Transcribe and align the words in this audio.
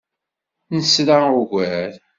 Nesra 0.73 1.17
ugar. 1.41 1.91